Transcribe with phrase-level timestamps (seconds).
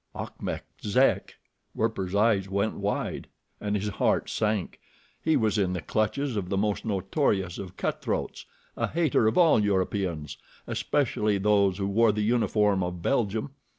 [0.15, 1.35] Achmet Zek!
[1.75, 3.27] Werper's eyes went wide,
[3.59, 4.79] and his heart sank.
[5.21, 9.59] He was in the clutches of the most notorious of cut throats—a hater of all
[9.63, 13.51] Europeans, especially those who wore the uniform of Belgium.